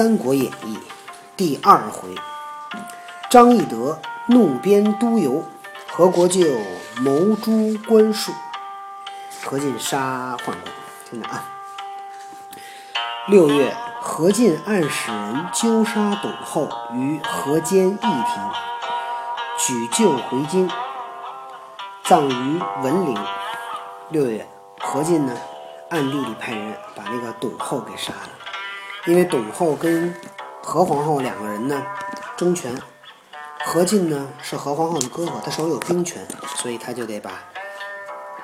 [0.00, 0.78] 三国演义》
[1.36, 2.14] 第二回，
[3.28, 3.98] 张翼德
[4.28, 5.44] 怒鞭督邮，
[5.90, 6.40] 何国舅
[7.02, 8.32] 谋诛关术，
[9.44, 10.56] 何进杀宦官。
[11.04, 11.44] 听着啊，
[13.28, 18.50] 六月，何进暗使人纠杀董后于河间驿亭，
[19.58, 20.70] 举柩回京，
[22.04, 23.18] 葬于文陵。
[24.08, 24.48] 六月，
[24.78, 25.36] 何进呢，
[25.90, 28.49] 暗地里派人把那个董后给杀了。
[29.06, 30.14] 因为董后跟
[30.62, 31.82] 何皇后两个人呢
[32.36, 32.74] 争权，
[33.64, 37.30] 何进呢是何皇后的哥哥，他手里有兵权，所以他就得把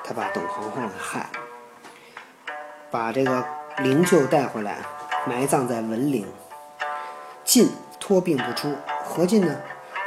[0.03, 1.29] 他把董皇后给害了，
[2.89, 3.45] 把这个
[3.83, 4.79] 灵柩带回来，
[5.27, 6.25] 埋葬在文陵。
[7.43, 9.55] 晋托病不出，何进呢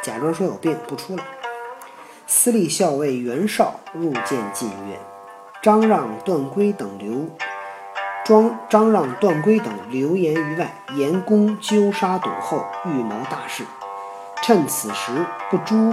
[0.02, 1.24] 假装说有病不出来。
[2.26, 4.98] 司隶校尉袁绍入见晋曰
[5.62, 7.28] ：“张让、段珪等留。”
[8.30, 13.64] 庄张让、段珪等流言于外，言公纠杀董后，预谋大事。
[14.40, 15.10] 趁此时
[15.50, 15.92] 不诛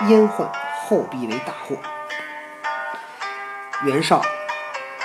[0.00, 0.50] 阉宦，
[0.84, 1.76] 后必为大祸。
[3.84, 4.20] 袁绍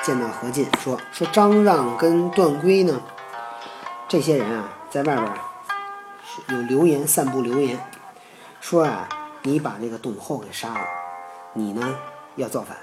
[0.02, 3.02] 见到何进，说：“说张让跟段珪呢，
[4.10, 5.28] 这些人啊，在外边
[6.50, 7.80] 有流言，散布流言，
[8.60, 9.08] 说啊，
[9.44, 10.86] 你把那个董后给杀了，
[11.54, 11.96] 你呢
[12.36, 12.76] 要造反，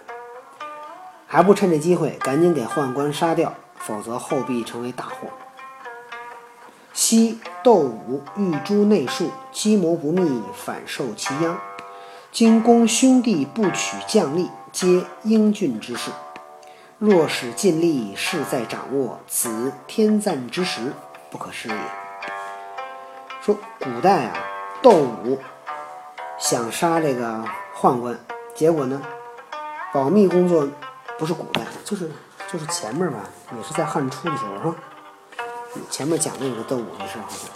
[1.27, 5.29] 还不趁这机会赶紧给宦官杀掉。”否则后必成为大祸。
[6.93, 11.59] 昔窦武欲诛内庶，计谋不密，反受其殃。
[12.31, 16.11] 今公兄弟不取将吏，皆英俊之士。
[16.99, 20.93] 若使尽力，势在掌握，此天赞之时，
[21.31, 21.75] 不可失也。
[23.41, 24.37] 说古代啊，
[24.83, 25.39] 窦武
[26.39, 27.43] 想杀这个
[27.75, 28.19] 宦官，
[28.55, 29.01] 结果呢，
[29.93, 30.69] 保密工作
[31.19, 32.11] 不是古代，就是。
[32.51, 33.21] 就是前面吧，
[33.57, 34.77] 也是在汉初的时候哈。
[35.89, 37.49] 前面讲那个窦武的事，好像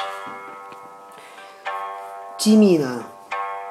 [2.38, 3.02] 机密呢，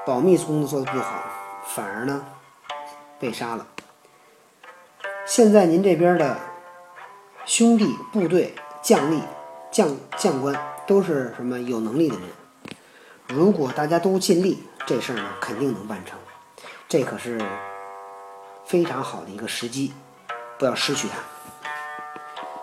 [0.06, 1.24] 保密工作做的不好，
[1.66, 2.26] 反而呢
[3.20, 3.66] 被杀了。
[5.26, 6.38] 现在您这边的
[7.46, 9.22] 兄弟、部队、将吏、
[9.72, 10.54] 将将官
[10.86, 12.26] 都是什么有能力的人？
[13.30, 16.20] 如果大家都尽力，这事儿呢肯定能办成。
[16.90, 17.42] 这可是
[18.66, 19.94] 非常好的一个时机。
[20.64, 21.16] 不要失去他。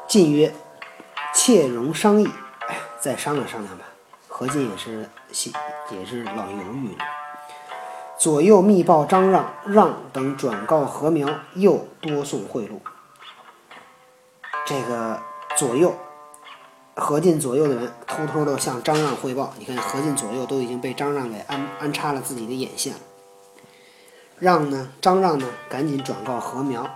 [0.09, 0.55] 晋曰
[1.37, 2.27] ：“妾容商议，
[2.67, 3.85] 哎，再商量商量吧。”
[4.27, 5.53] 何进也是心
[5.91, 7.05] 也是老犹豫了。
[8.19, 12.79] 左右密报张让，让等转告何苗，又多送贿赂。
[14.65, 15.21] 这个
[15.59, 15.95] 左右
[16.97, 19.53] 何进左右的人偷偷的向张让汇报。
[19.59, 23.01] 你看何进左右都已经被张让给安安插了自己的眼线了。
[24.39, 26.89] 让呢，张让呢，赶紧转告何苗。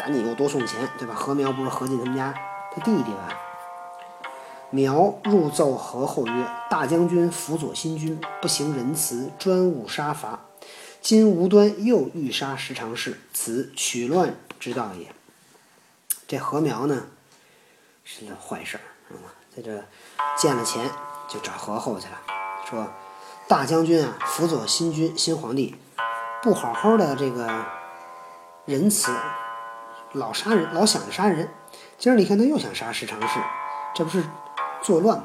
[0.00, 1.14] 赶紧又多送钱，对吧？
[1.14, 2.32] 何苗不是何进他们家
[2.74, 3.28] 他弟弟吗？
[4.70, 10.40] 苗入奏何后曰：“大将军辅佐新君，不行仁慈，专务杀伐。
[11.02, 15.12] 今无端又欲杀十常侍，此取乱之道也。”
[16.26, 17.02] 这何苗呢，
[18.02, 19.28] 是件坏事儿，知道吗？
[19.54, 19.84] 在这
[20.38, 20.88] 见了钱
[21.28, 22.18] 就找何后去了，
[22.70, 22.88] 说
[23.46, 25.76] 大将军啊，辅佐新君新皇帝，
[26.42, 27.66] 不好好的这个
[28.64, 29.12] 仁慈。
[30.12, 31.48] 老杀人，老想着杀人。
[31.96, 33.38] 今儿你看他又想杀十常侍，
[33.94, 34.24] 这不是
[34.82, 35.24] 作乱吗？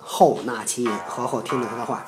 [0.00, 2.04] 后纳其言，何后听了他的话，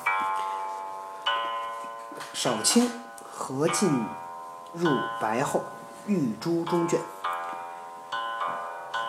[2.33, 2.91] 少卿
[3.31, 3.89] 何进
[4.73, 4.89] 入
[5.21, 5.61] 白后，
[6.07, 6.99] 御诛中卷。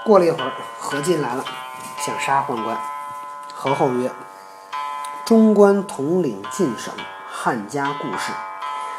[0.05, 1.45] 过了一会儿，何进来了，
[1.99, 2.79] 想杀宦官。
[3.55, 4.11] 何后曰
[5.25, 6.93] ：“中官统领晋省，
[7.29, 8.33] 汉家故事，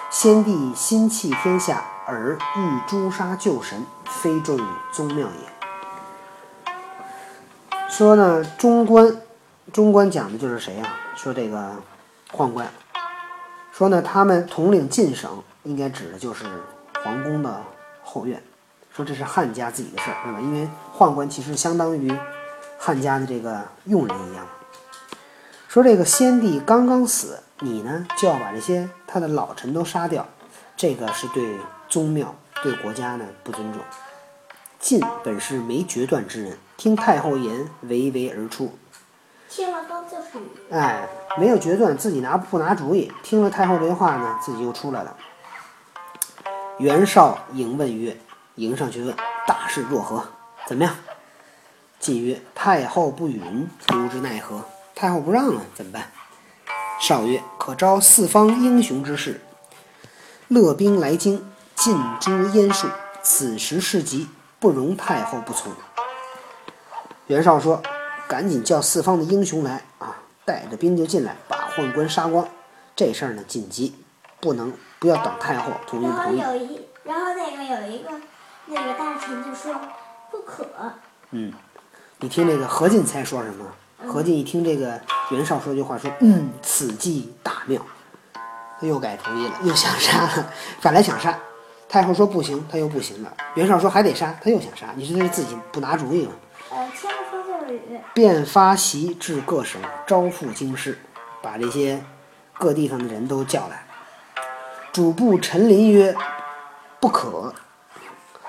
[0.10, 4.60] 先帝心弃天下。”而欲诛杀旧神，非重
[4.92, 6.68] 宗庙也。
[7.90, 9.22] 说呢，中官，
[9.72, 10.84] 中官讲的就是谁呀？
[11.16, 11.72] 说这个
[12.32, 12.68] 宦官。
[13.72, 16.46] 说呢，他们统领晋省，应该指的就是
[17.04, 17.62] 皇宫的
[18.04, 18.42] 后院。
[18.92, 20.40] 说这是汉家自己的事儿，对吧？
[20.40, 22.12] 因为宦官其实相当于
[22.78, 24.46] 汉家的这个佣人一样。
[25.68, 30.28] 说这个先帝刚刚死，你呢就要把这些他的老臣都杀掉，
[30.76, 31.58] 这个是对。
[31.94, 33.80] 宗庙对国家呢不尊重。
[34.80, 38.76] 晋本是没决断之人，听太后言，唯唯而出。
[39.48, 40.40] 听了都就是。
[40.72, 41.08] 哎，
[41.38, 43.12] 没有决断，自己拿不拿主意。
[43.22, 45.16] 听了太后这话呢，自己又出来了。
[46.80, 48.18] 袁绍迎问曰
[48.58, 50.26] ：“迎上去问大事若何？
[50.66, 50.96] 怎么样？”
[52.02, 54.66] 晋曰：“太后不允，不知奈何？
[54.96, 56.10] 太后不让啊，怎么办？”
[57.00, 59.42] 绍曰：“可招四方英雄之士，
[60.48, 62.88] 勒兵来京。”尽诛阉术，
[63.22, 64.30] 此时事急，
[64.60, 65.72] 不容太后不从。
[67.28, 67.82] 袁绍说
[68.28, 70.16] ：“赶紧叫四方的英雄来啊，
[70.46, 72.48] 带着兵就进来，把宦官杀光。
[72.96, 73.96] 这事儿呢紧急，
[74.40, 76.40] 不能不要等太后同意然后不同意。
[76.40, 78.10] 有一，然后那个有一个
[78.68, 79.74] 那个大臣就说
[80.30, 80.68] 不可，
[81.32, 81.52] 嗯
[82.20, 83.66] 你听这个何进才说什么？
[84.06, 85.00] 何进一听这个
[85.32, 87.82] 袁绍说句话，说嗯，此计大妙，
[88.80, 90.52] 他又改主意了，又想杀了。
[90.82, 91.40] 本来想杀，
[91.94, 93.32] 太后说不行，他又不行了。
[93.54, 94.88] 袁绍说还得杀，他又想杀。
[94.96, 96.32] 你说他是自己不拿主意吗？
[96.72, 100.98] 呃，听说就是雨，便发檄至各省，招抚京师，
[101.40, 102.04] 把这些
[102.58, 103.86] 各地方的人都叫来。
[104.92, 106.16] 主簿陈琳曰
[107.00, 107.54] ：“不可。”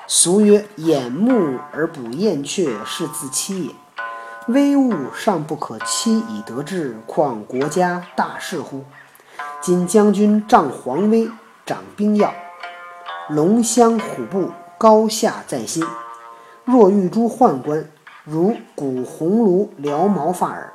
[0.09, 3.75] 俗曰：“掩目而不燕雀，是自欺也。
[4.47, 8.87] 微物尚不可欺以得志，况国家大事乎？
[9.61, 11.29] 今将军仗皇威，
[11.67, 12.33] 掌兵要，
[13.31, 15.83] 龙骧虎步，高下在心。
[16.65, 17.89] 若遇诸宦官，
[18.23, 20.71] 如古鸿胪，燎毛发耳。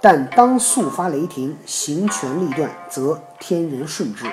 [0.00, 4.26] 但当速发雷霆，行权力断，则天人顺之。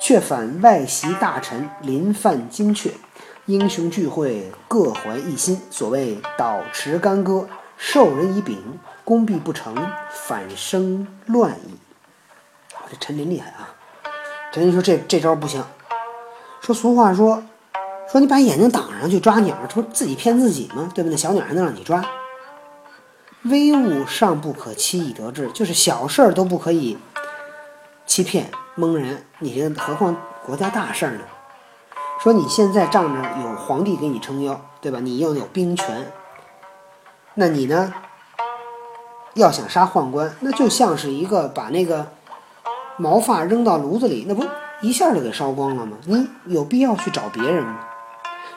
[0.00, 2.90] 却反外袭大臣，临犯精确，
[3.46, 5.60] 英雄聚会，各怀一心。
[5.70, 8.58] 所谓倒持干戈，授人以柄，
[9.04, 9.76] 功必不成，
[10.10, 11.78] 反生乱矣。
[12.90, 13.74] 这陈琳厉害啊！
[14.52, 15.62] 陈琳说这这招不行。
[16.68, 17.42] 说俗话说，
[18.12, 20.86] 说你把眼睛挡上去抓鸟，这不自己骗自己吗？
[20.94, 21.16] 对不对？
[21.16, 22.04] 小鸟还能让你抓？
[23.44, 26.98] 微物尚不可欺以得志，就是小事儿都不可以
[28.04, 31.20] 欺骗蒙人，你这何况国家大事儿呢？
[32.22, 35.00] 说你现在仗着有皇帝给你撑腰，对吧？
[35.00, 36.12] 你又有兵权，
[37.32, 37.94] 那你呢？
[39.32, 42.08] 要想杀宦官，那就像是一个把那个
[42.98, 44.44] 毛发扔到炉子里，那不
[44.80, 45.96] 一下就给烧光了吗？
[46.04, 47.80] 你有必要去找别人吗？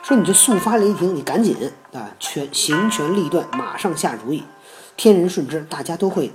[0.02, 1.56] 说你就速发雷霆，你赶紧
[1.92, 4.44] 啊，权行权力断，马上下主意，
[4.96, 6.32] 天人顺之，大家都会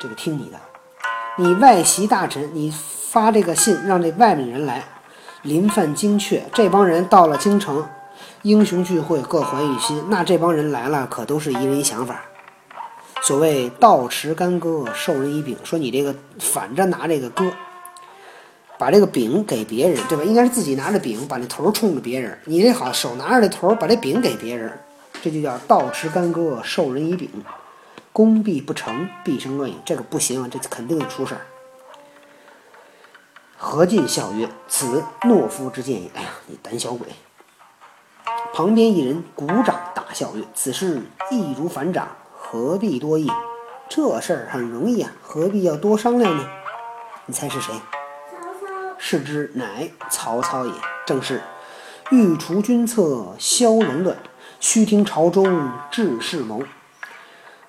[0.00, 0.58] 这个听你的。
[1.36, 4.84] 你外袭大臣，你发这个信让这外面人来，
[5.42, 7.84] 临犯精确，这帮人到了京城，
[8.42, 12.22] 英雄聚会，各怀一心，那这帮人来了，可都是一人一想法。
[13.22, 17.52] 所谓倒持干戈，授人以柄，说你这个反着拿这个戈，
[18.84, 20.22] 把这个饼给别人，对吧？
[20.22, 22.38] 应该是自己拿着饼，把那头冲着别人。
[22.44, 24.78] 你这好，手拿着这头，把这饼给别人，
[25.22, 27.30] 这就叫倒持干戈，授人以柄。
[28.12, 29.78] 功必不成，必生乱矣。
[29.86, 31.40] 这个不行啊，这肯定得出事儿。
[33.56, 37.08] 何进笑曰：“此懦夫之见也。”哎呀，你胆小鬼！
[38.52, 41.00] 旁边一人鼓掌大笑曰：“此事
[41.30, 43.30] 易如反掌，何必多议？
[43.88, 46.44] 这事儿很容易啊，何必要多商量呢？”
[47.24, 47.72] 你猜是谁？
[48.98, 50.72] 是之，乃曹操也。
[51.06, 51.42] 正是
[52.10, 54.16] 欲除君侧，消伦乱；
[54.60, 56.62] 须听朝中志士谋。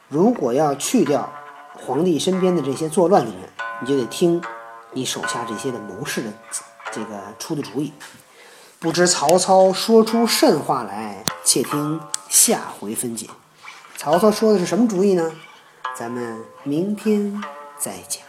[0.08, 1.34] 如果要去掉
[1.74, 3.42] 皇帝身边的这些作乱的人，
[3.82, 4.42] 你就得听
[4.94, 6.34] 你手下这些的谋士的
[6.92, 7.92] 这个出的主意。
[8.80, 11.24] 不知曹操说出甚话来？
[11.44, 12.00] 且听
[12.30, 13.28] 下回分解。
[13.98, 15.32] 曹操说的是什么主意呢？
[15.98, 17.42] 咱们明天
[17.78, 18.25] 再讲。